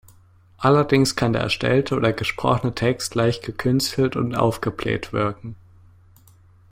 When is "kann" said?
1.15-1.33